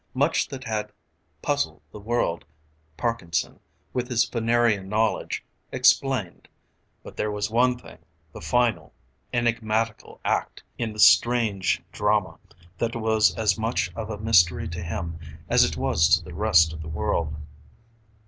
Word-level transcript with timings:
Much 0.15 0.47
that 0.47 0.63
had 0.63 0.91
puzzled 1.43 1.79
the 1.91 1.99
world, 1.99 2.43
Parkinson, 2.97 3.59
with 3.93 4.07
his 4.09 4.25
Venerian 4.25 4.89
knowledge, 4.89 5.45
explained; 5.71 6.47
but 7.03 7.15
there 7.17 7.29
was 7.29 7.51
one 7.51 7.77
thing, 7.77 7.99
the 8.33 8.41
final, 8.41 8.93
enigmatical 9.31 10.19
act 10.25 10.63
in 10.79 10.91
the 10.93 10.99
strange 10.99 11.83
drama, 11.91 12.39
that 12.79 12.95
was 12.95 13.35
as 13.35 13.59
much 13.59 13.91
of 13.95 14.09
a 14.09 14.17
mystery 14.17 14.67
to 14.69 14.81
him 14.81 15.19
as 15.47 15.63
it 15.63 15.77
was 15.77 16.07
to 16.17 16.23
the 16.25 16.33
rest 16.33 16.73
of 16.73 16.81
the 16.81 16.89
world. 16.89 17.35